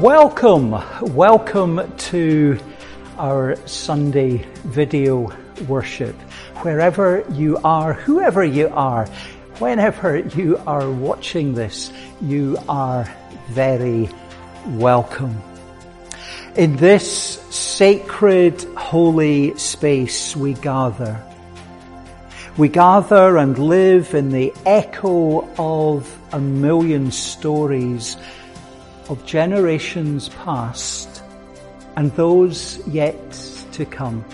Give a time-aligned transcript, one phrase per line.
[0.00, 0.72] Welcome,
[1.14, 2.58] welcome to
[3.16, 5.34] our Sunday video
[5.66, 6.14] worship.
[6.60, 9.06] Wherever you are, whoever you are,
[9.58, 11.90] whenever you are watching this,
[12.20, 13.10] you are
[13.48, 14.10] very
[14.66, 15.40] welcome.
[16.56, 21.18] In this sacred, holy space we gather.
[22.58, 28.18] We gather and live in the echo of a million stories
[29.08, 31.22] of generations past
[31.96, 33.32] and those yet
[33.72, 34.24] to come.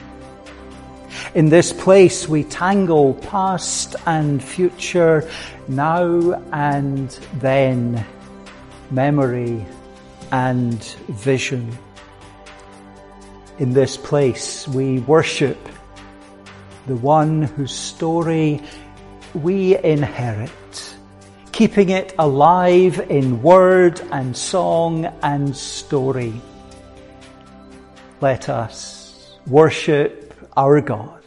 [1.34, 5.28] In this place we tangle past and future,
[5.68, 8.04] now and then,
[8.90, 9.64] memory
[10.30, 11.76] and vision.
[13.58, 15.58] In this place we worship
[16.86, 18.60] the one whose story
[19.34, 20.50] we inherit
[21.62, 26.34] keeping it alive in word and song and story.
[28.20, 31.21] Let us worship our God.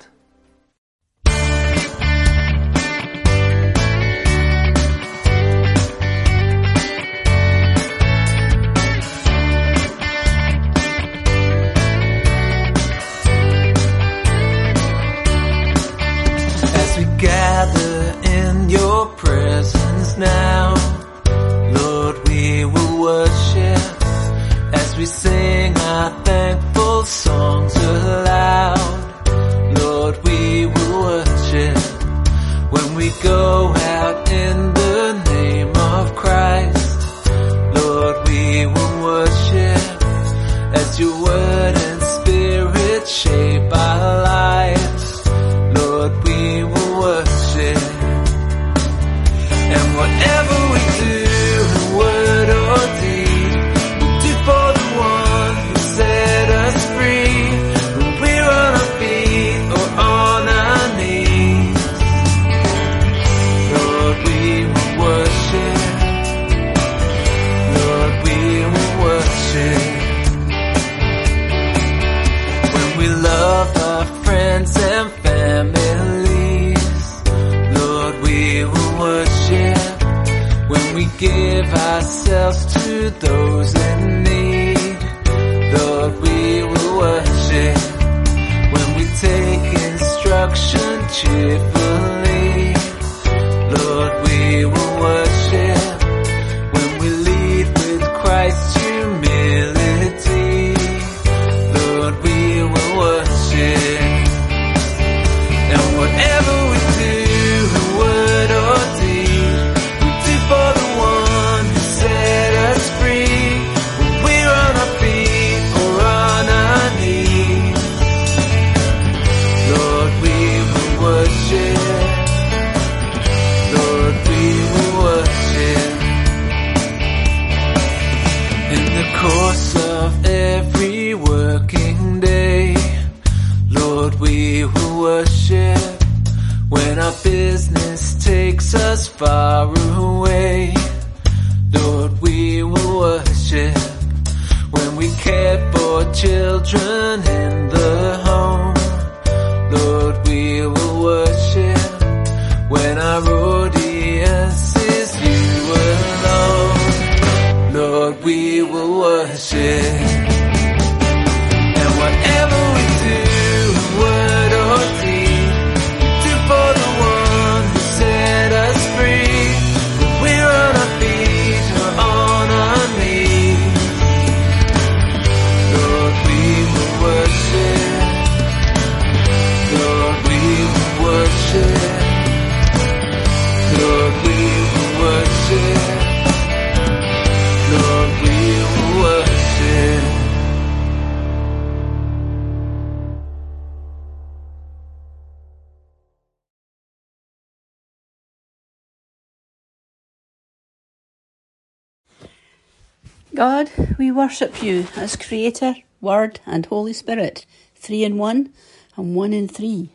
[203.35, 208.53] God, we worship you as Creator, Word, and Holy Spirit, three in one
[208.95, 209.89] and one in three.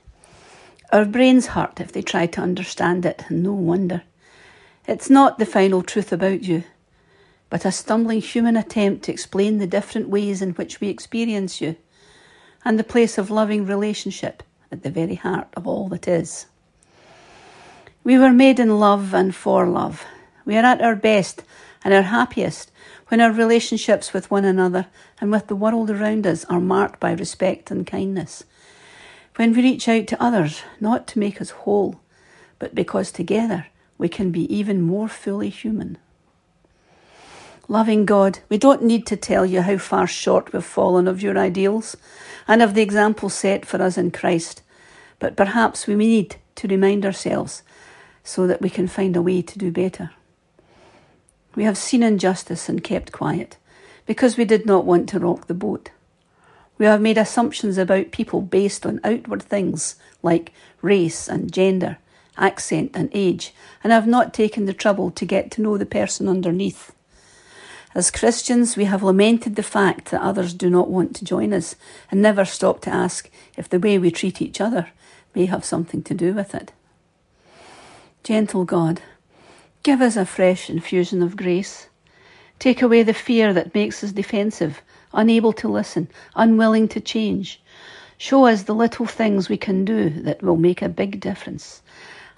[0.92, 4.02] Our brains hurt if they try to understand it, and no wonder.
[4.86, 6.64] It's not the final truth about you,
[7.50, 11.76] but a stumbling human attempt to explain the different ways in which we experience you,
[12.64, 14.42] and the place of loving relationship
[14.72, 16.46] at the very heart of all that is.
[18.04, 20.06] We were made in love and for love.
[20.44, 21.42] We are at our best
[21.84, 22.70] and our happiest
[23.08, 24.86] when our relationships with one another
[25.20, 28.44] and with the world around us are marked by respect and kindness,
[29.36, 32.00] when we reach out to others not to make us whole,
[32.58, 33.66] but because together
[33.98, 35.98] we can be even more fully human.
[37.70, 41.38] Loving God, we don't need to tell you how far short we've fallen of your
[41.38, 41.96] ideals
[42.48, 44.62] and of the example set for us in Christ,
[45.20, 47.62] but perhaps we need to remind ourselves
[48.24, 50.10] so that we can find a way to do better.
[51.54, 53.56] We have seen injustice and kept quiet
[54.04, 55.90] because we did not want to rock the boat.
[56.76, 59.94] We have made assumptions about people based on outward things
[60.24, 60.52] like
[60.82, 61.98] race and gender,
[62.36, 66.28] accent and age, and have not taken the trouble to get to know the person
[66.28, 66.90] underneath.
[67.92, 71.74] As Christians, we have lamented the fact that others do not want to join us
[72.10, 74.90] and never stop to ask if the way we treat each other
[75.34, 76.72] may have something to do with it.
[78.22, 79.02] Gentle God,
[79.82, 81.88] give us a fresh infusion of grace.
[82.60, 84.82] Take away the fear that makes us defensive,
[85.12, 87.60] unable to listen, unwilling to change.
[88.18, 91.82] Show us the little things we can do that will make a big difference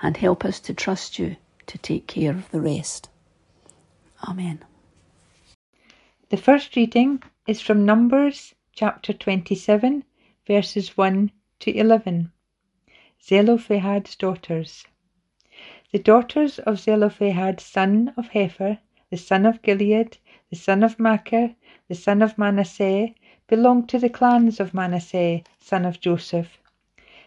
[0.00, 3.08] and help us to trust you to take care of the rest.
[4.26, 4.64] Amen.
[6.32, 10.02] The first reading is from Numbers chapter 27,
[10.46, 11.30] verses 1
[11.60, 12.32] to 11.
[13.22, 14.86] Zelophehad's daughters.
[15.90, 18.78] The daughters of Zelophehad, son of Hepher,
[19.10, 20.16] the son of Gilead,
[20.48, 21.54] the son of Machir,
[21.88, 23.08] the son of Manasseh,
[23.46, 26.58] belonged to the clans of Manasseh, son of Joseph.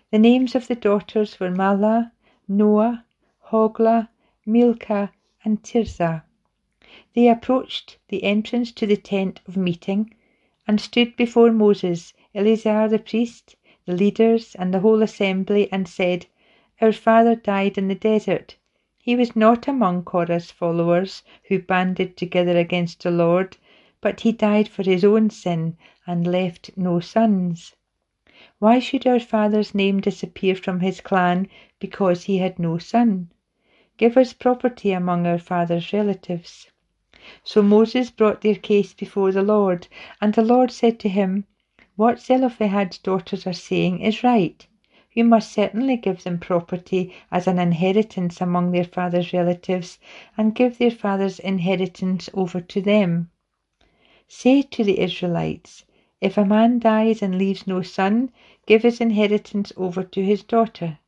[0.09, 2.09] The names of the daughters were Mahlah,
[2.47, 3.05] Noah,
[3.51, 4.09] Hoglah,
[4.47, 5.11] Milcah,
[5.43, 6.23] and Tirzah.
[7.13, 10.13] They approached the entrance to the tent of meeting
[10.67, 13.55] and stood before Moses, Eleazar the priest,
[13.85, 16.25] the leaders, and the whole assembly, and said,
[16.81, 18.55] Our father died in the desert.
[18.97, 23.55] He was not among Korah's followers who banded together against the Lord,
[24.01, 27.75] but he died for his own sin and left no sons.
[28.59, 31.47] Why should our father's name disappear from his clan
[31.79, 33.31] because he had no son?
[33.97, 36.69] Give us property among our father's relatives.
[37.43, 39.87] So Moses brought their case before the Lord,
[40.19, 41.45] and the Lord said to him,
[41.95, 44.65] What Zelophehad's daughters are saying is right.
[45.13, 49.97] You must certainly give them property as an inheritance among their father's relatives,
[50.37, 53.29] and give their father's inheritance over to them.
[54.27, 55.85] Say to the Israelites,
[56.21, 58.31] If a man dies and leaves no son,
[58.65, 60.99] give his inheritance over to his daughter.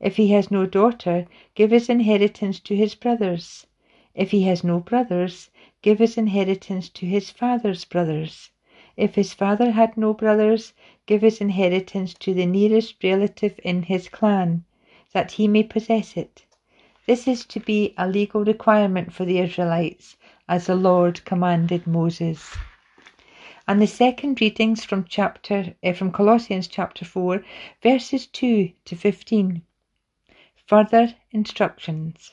[0.00, 3.66] If he has no daughter, give his inheritance to his brothers.
[4.14, 5.50] If he has no brothers,
[5.82, 8.50] give his inheritance to his father's brothers.
[8.96, 10.72] If his father had no brothers,
[11.06, 14.64] give his inheritance to the nearest relative in his clan,
[15.12, 16.44] that he may possess it.
[17.06, 20.16] This is to be a legal requirement for the Israelites,
[20.48, 22.56] as the Lord commanded Moses.
[23.66, 27.44] And the second readings from chapter uh, from Colossians chapter 4
[27.82, 29.62] verses 2 to 15.
[30.66, 32.32] Further instructions.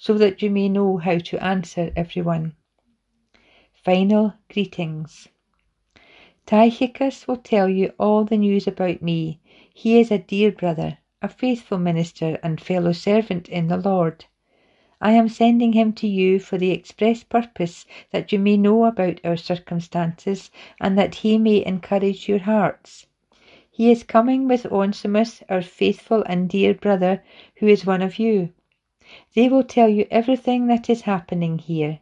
[0.00, 2.54] so that you may know how to answer everyone.
[3.84, 5.28] Final greetings.
[6.46, 9.40] Tychicus will tell you all the news about me.
[9.74, 14.24] He is a dear brother, a faithful minister, and fellow servant in the Lord.
[15.00, 19.20] I am sending him to you for the express purpose that you may know about
[19.24, 20.50] our circumstances
[20.80, 23.06] and that he may encourage your hearts.
[23.68, 27.22] He is coming with Onesimus, our faithful and dear brother,
[27.56, 28.52] who is one of you.
[29.34, 32.00] They will tell you everything that is happening here.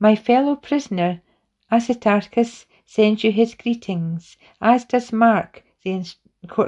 [0.00, 1.22] My fellow prisoner,
[1.70, 6.04] Aristarchus, sends you his greetings, as does Mark, the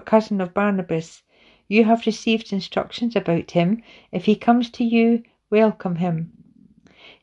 [0.04, 1.24] cousin of Barnabas.
[1.66, 3.82] You have received instructions about him.
[4.12, 6.32] If he comes to you, welcome him.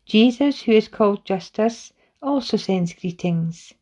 [0.06, 3.74] Jesus, who is called Justus, also sends greetings.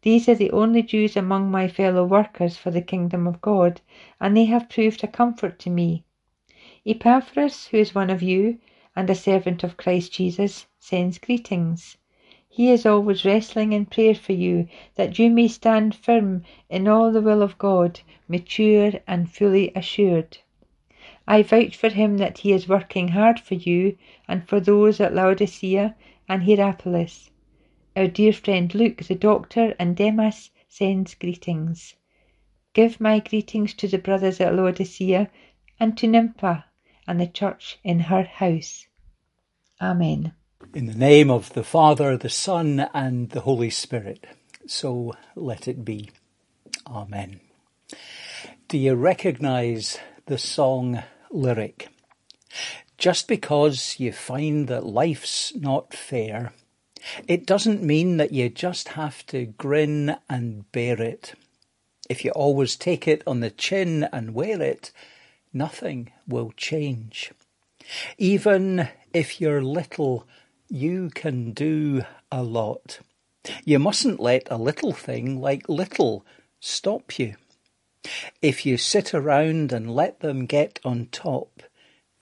[0.00, 3.82] These are the only Jews among my fellow workers for the kingdom of God,
[4.20, 6.04] and they have proved a comfort to me.
[6.86, 8.58] Epaphras, who is one of you
[8.94, 11.96] and a servant of Christ Jesus, sends greetings.
[12.46, 17.10] He is always wrestling in prayer for you, that you may stand firm in all
[17.10, 20.36] the will of God, mature and fully assured.
[21.26, 23.96] I vouch for him that he is working hard for you
[24.28, 25.96] and for those at Laodicea
[26.28, 27.30] and Hierapolis.
[27.96, 31.96] Our dear friend Luke, the doctor, and Demas sends greetings.
[32.74, 35.30] Give my greetings to the brothers at Laodicea
[35.80, 36.66] and to Nympha
[37.06, 38.86] and the church in her house.
[39.80, 40.32] Amen.
[40.72, 44.26] In the name of the Father, the Son, and the Holy Spirit.
[44.66, 46.10] So let it be.
[46.86, 47.40] Amen.
[48.68, 51.88] Do you recognize the song lyric?
[52.96, 56.52] Just because you find that life's not fair,
[57.28, 61.34] it doesn't mean that you just have to grin and bear it.
[62.08, 64.92] If you always take it on the chin and wear it,
[65.54, 67.32] nothing will change.
[68.18, 70.26] Even if you're little,
[70.68, 73.00] you can do a lot.
[73.64, 76.24] You mustn't let a little thing like little
[76.60, 77.36] stop you.
[78.42, 81.62] If you sit around and let them get on top,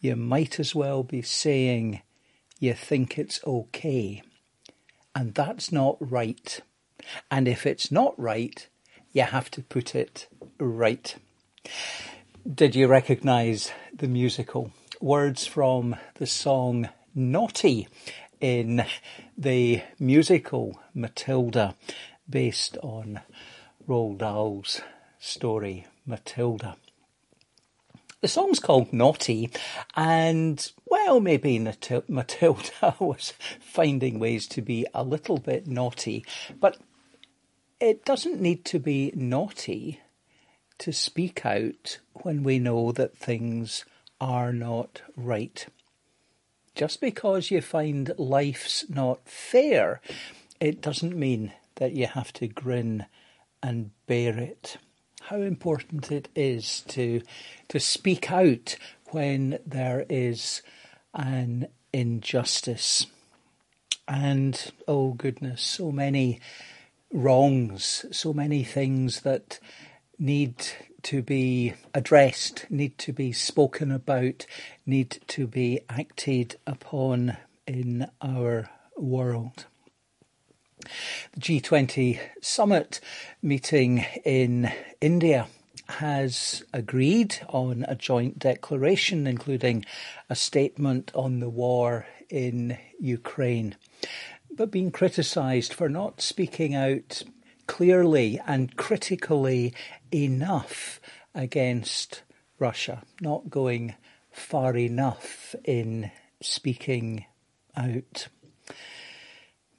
[0.00, 2.02] you might as well be saying
[2.58, 4.22] you think it's okay.
[5.14, 6.60] And that's not right.
[7.30, 8.68] And if it's not right,
[9.12, 11.16] you have to put it right.
[12.50, 14.72] Did you recognise the musical?
[15.00, 17.86] Words from the song Naughty
[18.40, 18.84] in
[19.38, 21.76] the musical Matilda,
[22.28, 23.20] based on
[23.86, 24.80] Roald Dahl's
[25.20, 26.76] story Matilda.
[28.22, 29.48] The song's called Naughty,
[29.94, 36.24] and well, maybe Matilda was finding ways to be a little bit naughty,
[36.58, 36.76] but
[37.78, 40.00] it doesn't need to be naughty
[40.82, 43.84] to speak out when we know that things
[44.20, 45.66] are not right.
[46.74, 50.00] Just because you find life's not fair,
[50.58, 53.06] it doesn't mean that you have to grin
[53.62, 54.78] and bear it.
[55.20, 57.22] How important it is to
[57.68, 58.74] to speak out
[59.10, 60.62] when there is
[61.14, 63.06] an injustice.
[64.08, 66.40] And oh goodness, so many
[67.12, 69.60] wrongs, so many things that
[70.22, 70.54] need
[71.02, 74.46] to be addressed, need to be spoken about,
[74.86, 77.36] need to be acted upon
[77.66, 79.66] in our world.
[81.32, 83.00] The G20 summit
[83.42, 85.48] meeting in India
[85.88, 89.84] has agreed on a joint declaration, including
[90.30, 93.76] a statement on the war in Ukraine
[94.54, 97.22] but being criticised for not speaking out
[97.66, 99.74] clearly and critically
[100.12, 101.00] enough
[101.34, 102.22] against
[102.58, 103.94] Russia, not going
[104.30, 107.26] far enough in speaking
[107.76, 108.28] out.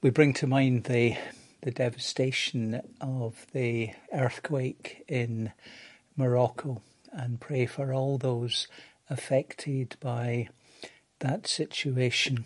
[0.02, 1.16] We bring to mind the
[1.64, 5.50] the devastation of the earthquake in
[6.14, 8.68] Morocco and pray for all those
[9.08, 10.48] affected by
[11.20, 12.44] that situation.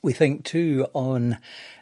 [0.00, 1.36] We think too on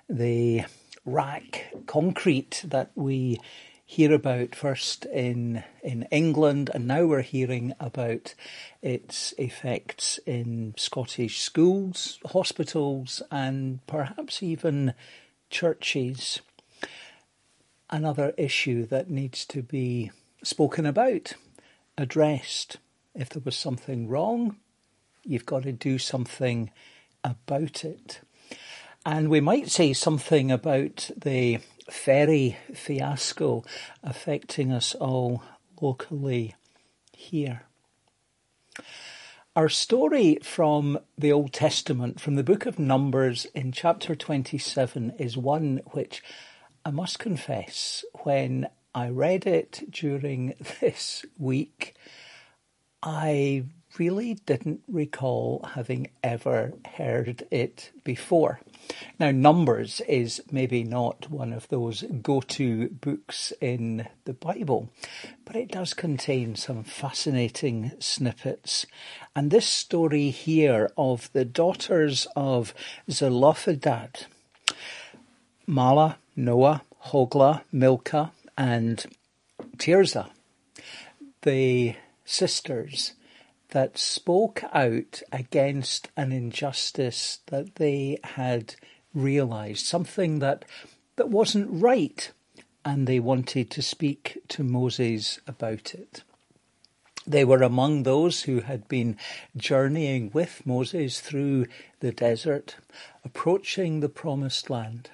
[0.09, 0.65] the
[1.07, 3.41] RAAC concrete that we
[3.87, 8.35] hear about first in in England and now we're hearing about
[8.83, 14.95] its effects in Scottish schools, hospitals and perhaps even
[15.49, 16.41] churches.
[17.89, 20.13] Another issue that needs to be
[20.45, 21.35] spoken about,
[21.99, 22.77] addressed.
[23.15, 24.57] If there was something wrong,
[25.25, 26.71] you've got to do something
[27.25, 28.21] about it.
[29.05, 33.65] And we might say something about the ferry fiasco
[34.03, 35.43] affecting us all
[35.81, 36.55] locally
[37.13, 37.63] here.
[39.57, 45.37] Our story from the Old Testament, from the book of Numbers in chapter 27, is
[45.37, 46.23] one which
[46.85, 51.95] I must confess, when I read it during this week,
[53.03, 53.65] I
[53.99, 58.61] really didn't recall having ever heard it before.
[59.19, 64.91] Now, Numbers is maybe not one of those go to books in the Bible,
[65.45, 68.87] but it does contain some fascinating snippets.
[69.35, 72.75] And this story here of the daughters of
[73.11, 74.27] Zelophehad,
[75.69, 79.05] Mahlah, Noah, Hoglah, Milcah, and
[79.79, 80.31] Tirzah,
[81.43, 81.95] the
[82.25, 83.13] sisters
[83.71, 88.75] that spoke out against an injustice that they had
[89.15, 90.65] realized, something that,
[91.17, 92.31] that wasn't right,
[92.85, 96.23] and they wanted to speak to Moses about it.
[97.27, 99.17] They were among those who had been
[99.57, 101.67] journeying with Moses through
[102.01, 102.77] the desert,
[103.25, 105.11] approaching the promised land.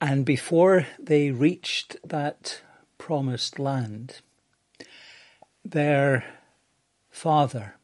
[0.00, 2.62] And before they reached that
[2.98, 4.20] promised land,
[5.64, 6.24] their
[7.16, 7.76] father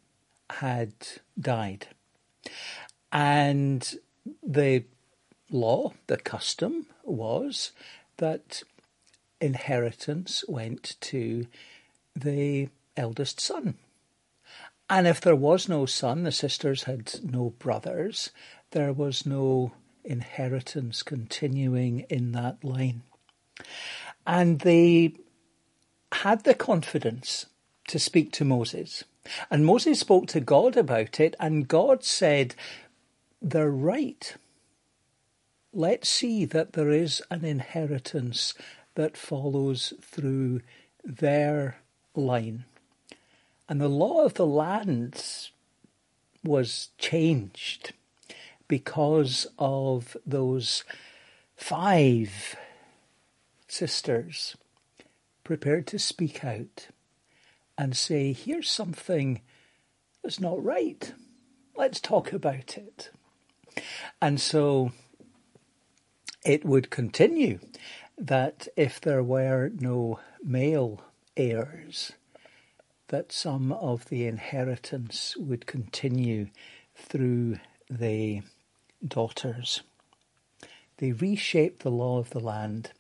[0.50, 0.92] had
[1.40, 1.86] died.
[3.10, 3.94] And
[4.42, 4.84] the
[5.50, 7.72] law, the custom was
[8.18, 8.62] that
[9.40, 11.46] inheritance went to
[12.14, 13.78] the eldest son.
[14.90, 18.30] And if there was no son, the sisters had no brothers,
[18.72, 19.72] there was no
[20.04, 23.00] inheritance continuing in that line.
[24.26, 25.14] And they
[26.12, 27.46] had the confidence
[27.88, 29.04] to speak to Moses.
[29.50, 32.54] And Moses spoke to God about it, and God said,
[33.40, 34.34] They're right.
[35.72, 38.54] Let's see that there is an inheritance
[38.94, 40.60] that follows through
[41.04, 41.78] their
[42.14, 42.64] line.
[43.68, 45.24] And the law of the land
[46.44, 47.92] was changed
[48.68, 50.84] because of those
[51.56, 52.56] five
[53.68, 54.56] sisters
[55.44, 56.88] prepared to speak out
[57.76, 59.40] and say, here's something
[60.22, 61.12] that's not right.
[61.76, 63.10] Let's talk about it.
[64.20, 64.92] And so
[66.44, 67.60] it would continue
[68.18, 71.02] that if there were no male
[71.36, 72.12] heirs,
[73.08, 76.48] that some of the inheritance would continue
[76.94, 77.58] through
[77.90, 78.42] the
[79.06, 79.82] daughters.
[80.98, 82.92] They reshaped the law of the land.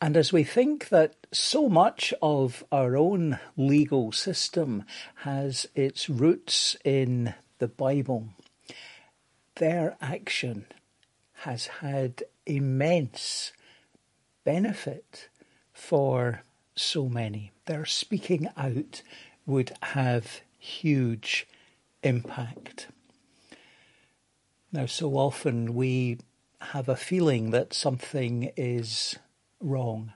[0.00, 4.84] And as we think that so much of our own legal system
[5.16, 8.28] has its roots in the Bible,
[9.56, 10.66] their action
[11.40, 13.52] has had immense
[14.44, 15.28] benefit
[15.72, 16.42] for
[16.74, 17.52] so many.
[17.64, 19.02] Their speaking out
[19.46, 21.46] would have huge
[22.02, 22.88] impact.
[24.72, 26.18] Now, so often we
[26.60, 29.16] have a feeling that something is
[29.66, 30.12] wrong,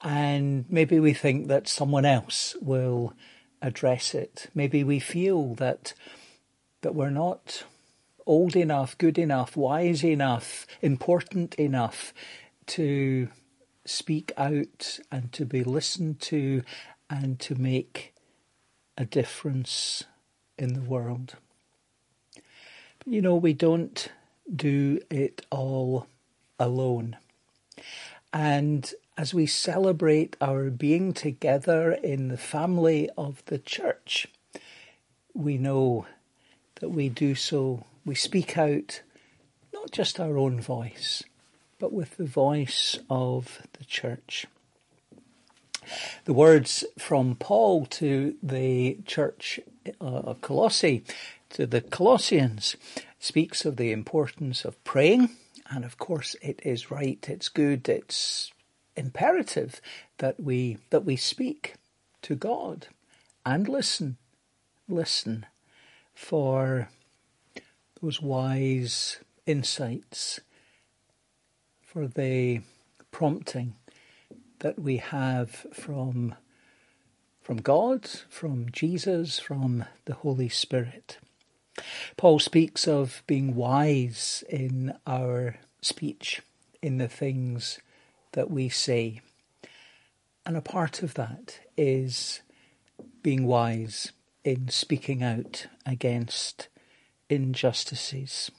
[0.00, 3.14] and maybe we think that someone else will
[3.62, 4.48] address it.
[4.54, 5.94] Maybe we feel that
[6.82, 7.64] that we're not
[8.26, 12.14] old enough, good enough, wise enough, important enough
[12.66, 13.28] to
[13.84, 16.62] speak out and to be listened to
[17.08, 18.14] and to make
[18.96, 20.04] a difference
[20.56, 21.34] in the world.
[22.34, 24.08] But you know, we don't
[24.54, 26.06] do it all
[26.58, 27.16] alone.
[28.32, 34.28] And as we celebrate our being together in the family of the church,
[35.34, 36.06] we know
[36.80, 39.02] that we do so we speak out
[39.72, 41.22] not just our own voice,
[41.78, 44.46] but with the voice of the church.
[46.24, 49.60] The words from Paul to the church
[50.00, 51.04] uh, of Colossae,
[51.50, 52.76] to the Colossians,
[53.18, 55.30] speaks of the importance of praying.
[55.70, 58.52] And of course, it is right, it's good, it's
[58.96, 59.80] imperative
[60.18, 61.74] that we, that we speak
[62.22, 62.88] to God
[63.46, 64.16] and listen,
[64.88, 65.46] listen
[66.12, 66.88] for
[68.02, 70.40] those wise insights,
[71.82, 72.60] for the
[73.12, 73.74] prompting
[74.58, 76.34] that we have from,
[77.42, 81.18] from God, from Jesus, from the Holy Spirit.
[82.16, 86.42] Paul speaks of being wise in our speech,
[86.82, 87.80] in the things
[88.32, 89.20] that we say.
[90.46, 92.40] And a part of that is
[93.22, 94.12] being wise
[94.44, 96.68] in speaking out against
[97.28, 98.50] injustices.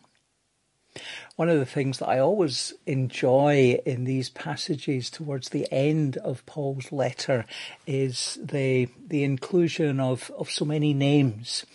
[1.37, 6.45] One of the things that I always enjoy in these passages towards the end of
[6.45, 7.45] Paul's letter
[7.87, 11.65] is the the inclusion of, of so many names.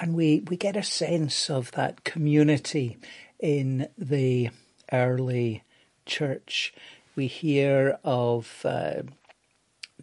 [0.00, 2.98] And we, we get a sense of that community
[3.38, 4.50] in the
[4.92, 5.62] early
[6.06, 6.74] church.
[7.16, 9.02] We hear of uh,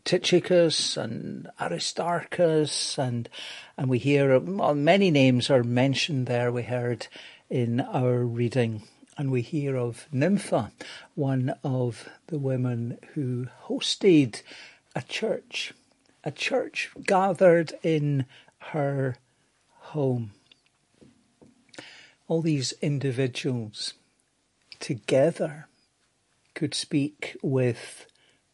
[0.06, 3.30] Tychicus and Aristarchus, and
[3.77, 6.51] and we hear well, many names are mentioned there.
[6.51, 7.08] We heard
[7.49, 8.84] in our reading,
[9.17, 10.71] and we hear of Nympha,
[11.15, 14.41] one of the women who hosted
[14.95, 15.73] a church,
[16.23, 18.25] a church gathered in
[18.71, 19.17] her
[19.91, 20.32] home.
[22.27, 23.93] All these individuals
[24.80, 25.67] together
[26.54, 28.06] could speak with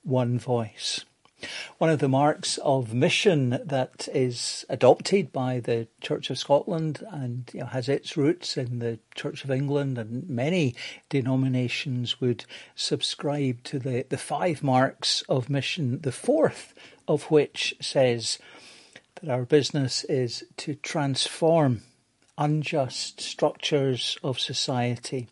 [0.03, 1.05] one voice.
[1.77, 7.47] One of the marks of mission that is adopted by the Church of Scotland and
[7.53, 10.73] you know, has its roots in the Church of England and many
[11.09, 12.45] denominations would
[12.75, 16.73] subscribe to the, the five marks of mission, the fourth
[17.07, 18.39] of which says
[19.21, 21.81] that our business is to transform
[22.37, 25.27] unjust structures of society,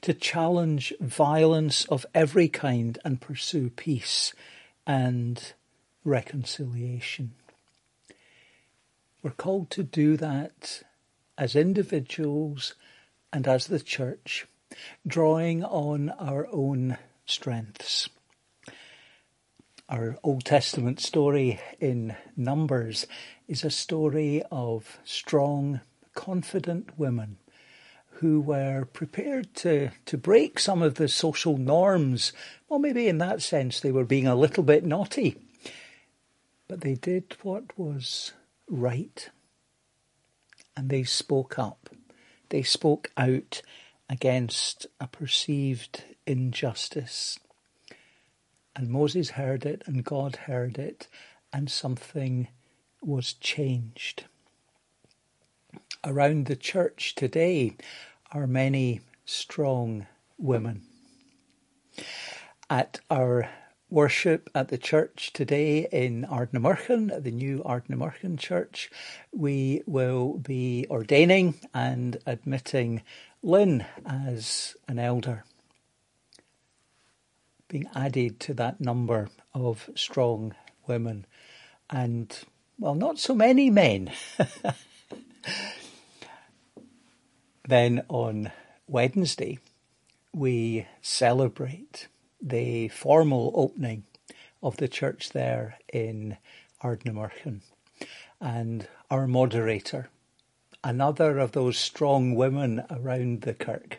[0.00, 4.32] to challenge violence of every kind and pursue peace
[4.86, 5.52] and
[6.04, 7.34] reconciliation.
[9.22, 10.82] We're called to do that
[11.36, 12.74] as individuals
[13.32, 14.46] and as the church
[15.06, 16.96] drawing on our own
[17.26, 18.08] strengths.
[19.88, 23.06] Our Old Testament story in Numbers
[23.46, 25.80] is a story of strong,
[26.12, 27.36] confident women
[28.14, 32.32] who were prepared to, to break some of the social norms.
[32.68, 35.36] Well, maybe in that sense they were being a little bit naughty,
[36.66, 38.32] but they did what was
[38.68, 39.30] right.
[40.76, 41.90] And they spoke up.
[42.48, 43.62] They spoke out
[44.10, 47.38] against a perceived injustice.
[48.76, 51.08] And Moses heard it, and God heard it,
[51.50, 52.48] and something
[53.00, 54.24] was changed.
[56.04, 57.74] Around the church today
[58.32, 60.82] are many strong women.
[62.68, 63.48] At our
[63.88, 68.90] worship at the church today in Ardnamurchan, at the new Ardnamurchan church,
[69.32, 73.02] we will be ordaining and admitting
[73.42, 75.44] Lynn as an elder,
[77.76, 80.54] being added to that number of strong
[80.86, 81.26] women,
[81.90, 82.38] and,
[82.78, 84.10] well, not so many men.
[87.68, 88.50] then on
[88.88, 89.58] Wednesday,
[90.32, 92.08] we celebrate
[92.40, 94.04] the formal opening
[94.62, 96.38] of the church there in
[96.82, 97.60] Ardnamurchan.
[98.40, 100.08] And our moderator,
[100.82, 103.98] another of those strong women around the kirk,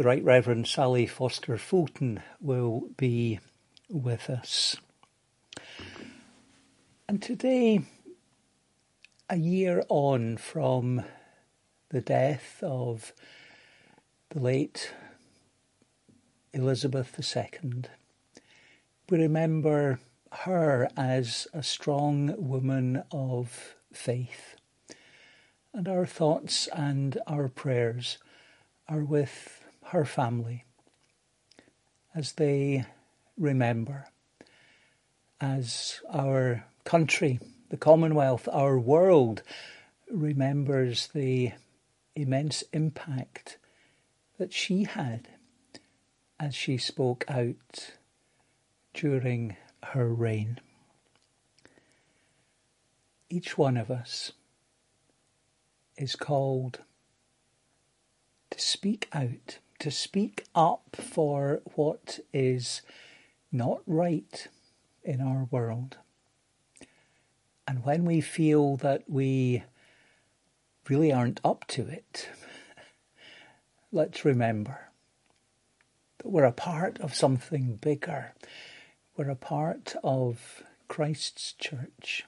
[0.00, 3.38] the Right Reverend Sally Foster Fulton, will be
[3.90, 4.78] with us.
[7.06, 7.82] And today,
[9.28, 11.04] a year on from
[11.90, 13.12] the death of
[14.30, 14.94] the late
[16.54, 17.82] Elizabeth II,
[19.10, 20.00] we remember
[20.32, 24.56] her as a strong woman of faith.
[25.74, 28.16] And our thoughts and our prayers
[28.88, 29.59] are with
[29.90, 30.64] her family
[32.14, 32.84] as they
[33.36, 34.06] remember,
[35.40, 39.42] as our country, the Commonwealth, our world
[40.10, 41.52] remembers the
[42.14, 43.58] immense impact
[44.38, 45.28] that she had
[46.38, 47.92] as she spoke out
[48.94, 50.58] during her reign.
[53.28, 54.32] Each one of us
[55.96, 56.80] is called
[58.50, 62.82] to speak out, to speak up for what is
[63.50, 64.46] not right
[65.02, 65.96] in our world.
[67.66, 69.64] And when we feel that we
[70.88, 72.28] really aren't up to it,
[73.92, 74.90] let's remember
[76.18, 78.34] that we're a part of something bigger.
[79.16, 82.24] We're a part of Christ's church.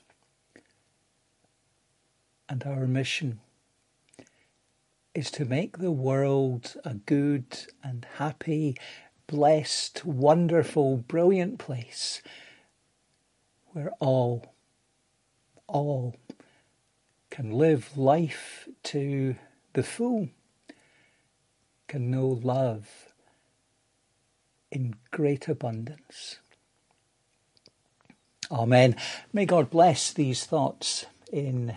[2.49, 3.41] And our mission
[5.15, 7.45] is to make the world a good
[7.83, 8.77] and happy,
[9.27, 12.23] blessed, wonderful, brilliant place
[13.73, 14.55] where all,
[15.67, 16.17] all
[17.31, 19.37] can live life to
[19.75, 20.29] the full,
[21.89, 23.13] can know love
[24.71, 26.39] in great abundance.
[28.51, 28.97] Amen.
[29.33, 31.77] May God bless these thoughts in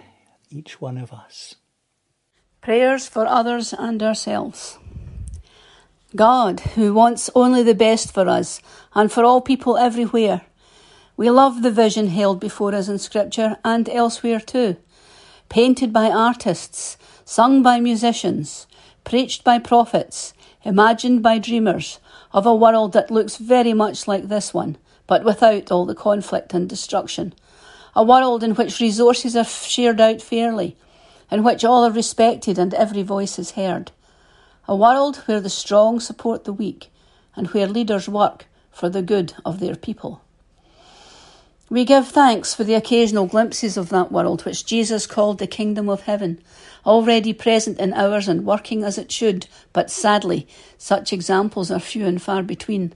[0.49, 1.55] each one of us.
[2.65, 4.79] Prayers for others and ourselves.
[6.15, 8.59] God, who wants only the best for us
[8.95, 10.41] and for all people everywhere,
[11.15, 14.77] we love the vision held before us in Scripture and elsewhere too,
[15.47, 18.65] painted by artists, sung by musicians,
[19.03, 21.99] preached by prophets, imagined by dreamers,
[22.33, 24.75] of a world that looks very much like this one,
[25.05, 27.35] but without all the conflict and destruction.
[27.95, 30.75] A world in which resources are shared out fairly,
[31.31, 33.91] in which all are respected and every voice is heard.
[34.67, 36.89] A world where the strong support the weak
[37.35, 40.21] and where leaders work for the good of their people.
[41.69, 45.89] We give thanks for the occasional glimpses of that world which Jesus called the kingdom
[45.89, 46.39] of heaven,
[46.85, 52.05] already present in ours and working as it should, but sadly, such examples are few
[52.05, 52.93] and far between.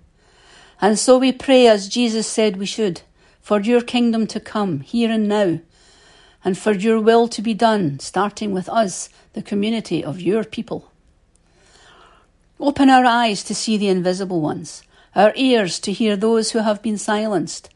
[0.80, 3.02] And so we pray as Jesus said we should,
[3.42, 5.60] for your kingdom to come here and now,
[6.44, 10.92] and for your will to be done, starting with us, the community of your people.
[12.60, 14.84] Open our eyes to see the invisible ones,
[15.16, 17.70] our ears to hear those who have been silenced.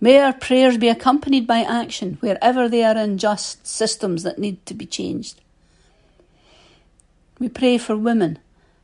[0.00, 4.74] May our prayers be accompanied by action wherever there are unjust systems that need to
[4.74, 5.40] be changed.
[7.38, 8.38] We pray for women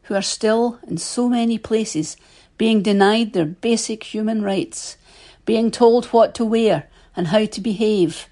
[0.04, 2.16] who are still, in so many places,
[2.56, 4.96] being denied their basic human rights,
[5.44, 8.28] being told what to wear and how to behave,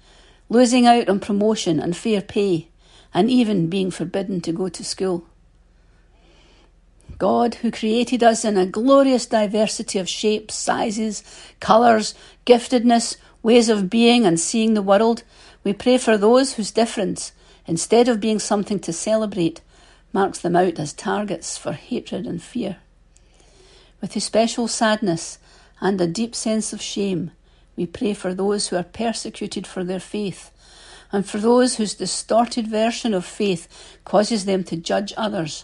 [0.49, 2.69] losing out on promotion and fair pay,
[3.13, 5.25] and even being forbidden to go to school.
[7.17, 11.23] God, who created us in a glorious diversity of shapes, sizes,
[11.59, 12.13] colours,
[12.45, 15.23] giftedness, ways of being and seeing the world,
[15.63, 17.31] we pray for those whose difference,
[17.65, 19.61] instead of being something to celebrate,
[20.13, 22.77] marks them out as targets for hatred and fear.
[23.99, 25.39] With especial sadness
[25.81, 27.31] and a deep sense of shame,
[27.77, 30.51] we pray for those who are persecuted for their faith,
[31.11, 35.63] and for those whose distorted version of faith causes them to judge others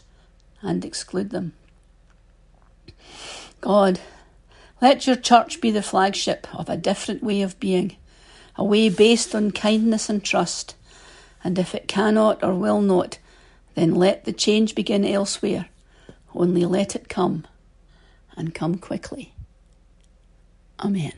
[0.62, 1.52] and exclude them.
[3.60, 4.00] God,
[4.82, 7.98] let your church be the flagship of a different way of being,
[8.56, 10.76] a way based on kindness and trust.
[11.44, 13.18] And if it cannot or will not,
[13.76, 15.68] then let the change begin elsewhere.
[16.36, 17.46] Only let it come,
[18.38, 19.34] and come quickly.
[20.80, 21.14] Amen.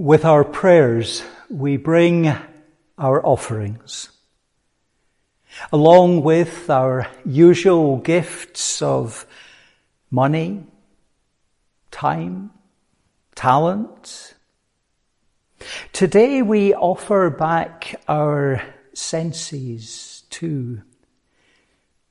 [0.00, 2.34] With our prayers, we bring
[2.96, 4.08] our offerings,
[5.70, 9.26] along with our usual gifts of
[10.10, 10.64] money,
[11.90, 12.50] time,
[13.34, 14.32] talent.
[15.92, 18.62] Today we offer back our
[18.94, 20.80] senses too,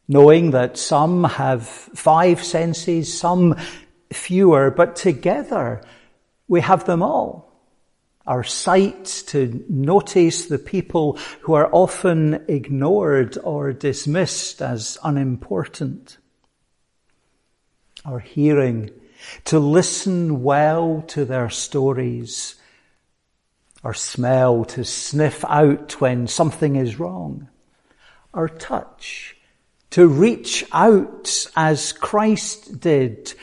[0.07, 3.55] knowing that some have five senses, some
[4.13, 5.81] fewer, but together
[6.47, 7.48] we have them all
[8.27, 16.17] our sight to notice the people who are often ignored or dismissed as unimportant.
[18.05, 18.91] Our hearing
[19.45, 22.55] to listen well to their stories.
[23.83, 27.49] Our smell to sniff out when something is wrong.
[28.33, 29.35] Our touch
[29.91, 33.33] to reach out as Christ did,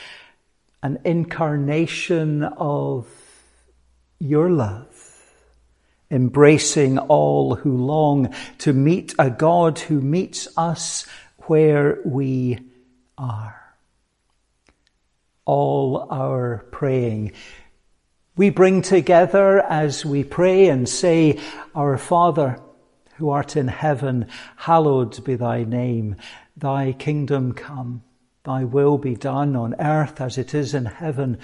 [0.82, 3.08] an incarnation of
[4.18, 5.32] your love,
[6.10, 11.06] embracing all who long to meet a God who meets us
[11.46, 12.58] where we
[13.18, 13.62] are.
[15.44, 17.32] All our praying
[18.36, 21.40] we bring together as we pray and say,
[21.74, 22.60] Our Father,
[23.14, 24.26] who art in heaven,
[24.56, 26.16] hallowed be thy name.
[26.54, 28.02] Thy kingdom come,
[28.44, 31.38] thy will be done on earth as it is in heaven.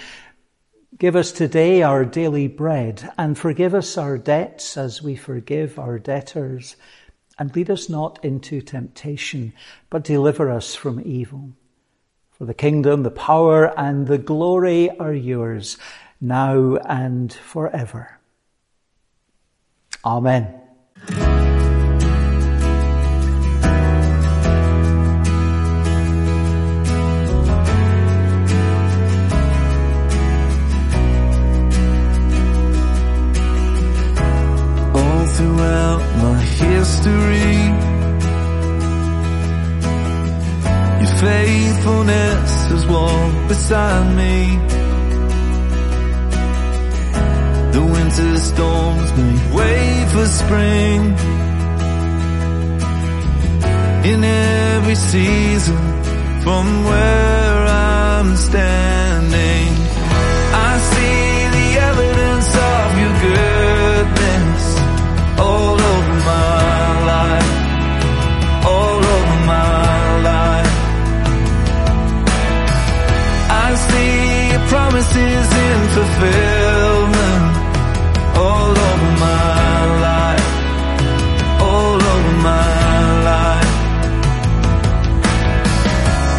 [0.98, 5.98] Give us today our daily bread and forgive us our debts as we forgive our
[5.98, 6.76] debtors.
[7.38, 9.54] And lead us not into temptation,
[9.88, 11.54] but deliver us from evil.
[12.30, 15.78] For the kingdom, the power, and the glory are yours,
[16.20, 18.18] now and forever.
[20.04, 20.60] Amen.
[36.82, 37.58] History.
[41.02, 44.36] Your faithfulness has walked beside me.
[47.76, 51.00] The winter storms make way for spring.
[54.12, 55.82] In every season,
[56.44, 59.68] from where I'm standing,
[60.68, 62.11] I see the evidence
[75.02, 77.44] promises in fulfillment
[78.36, 80.50] all over my life,
[81.60, 83.74] all over my life.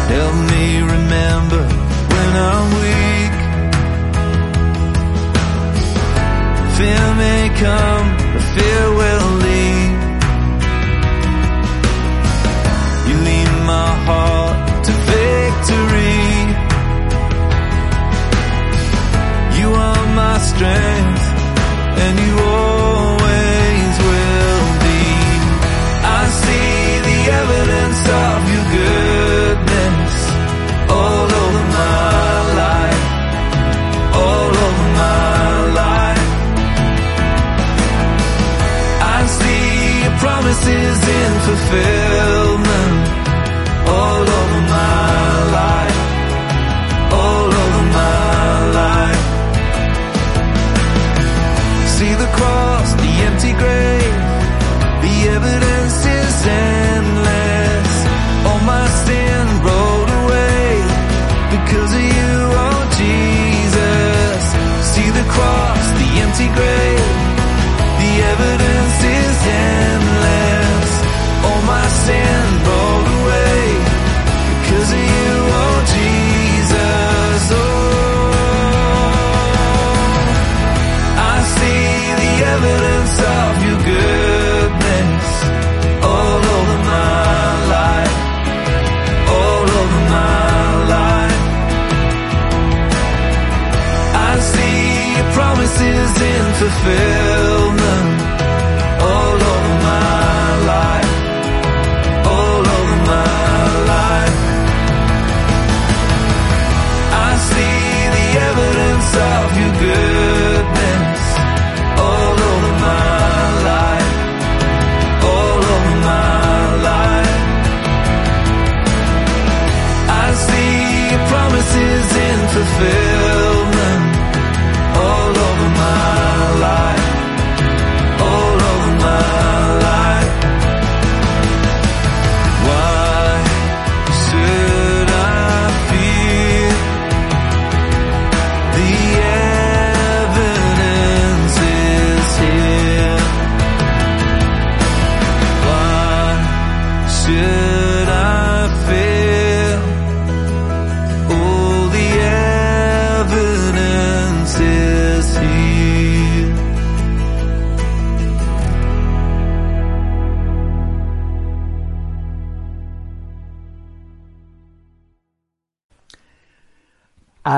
[0.08, 1.62] Help me remember
[2.12, 3.34] when I'm weak.
[6.76, 7.93] Fear may come,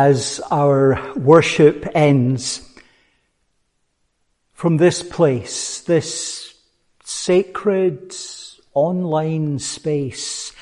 [0.07, 2.63] As our worship ends,
[4.53, 6.55] from this place, this
[7.03, 8.15] sacred
[8.73, 10.53] online space,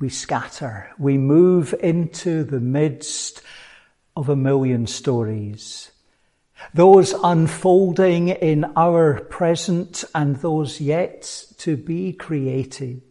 [0.00, 0.88] we scatter.
[0.98, 3.42] We move into the midst
[4.16, 5.90] of a million stories.
[6.72, 13.02] Those unfolding in our present and those yet to be created.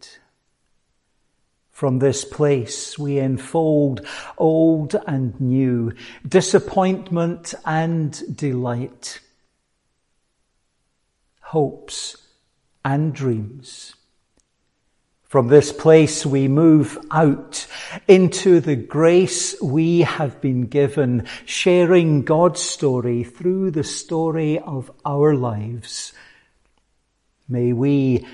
[1.78, 4.04] From this place we enfold
[4.36, 5.92] old and new,
[6.26, 9.20] disappointment and delight,
[11.40, 12.16] hopes
[12.84, 13.94] and dreams.
[15.22, 17.68] From this place we move out
[18.08, 25.36] into the grace we have been given, sharing God's story through the story of our
[25.36, 26.12] lives.
[27.48, 28.26] May we,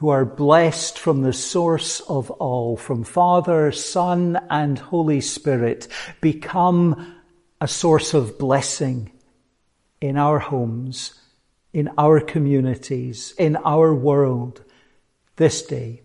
[0.00, 5.88] who are blessed from the source of all, from Father, Son, and Holy Spirit,
[6.22, 7.16] become
[7.60, 9.12] a source of blessing
[10.00, 11.12] in our homes,
[11.74, 14.64] in our communities, in our world,
[15.36, 16.00] this day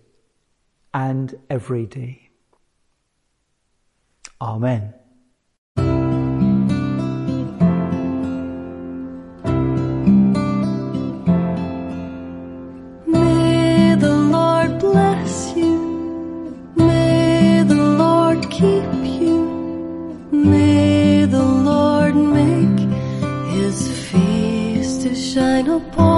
[0.93, 2.31] and every day.
[4.41, 4.93] Amen.
[25.75, 26.14] upon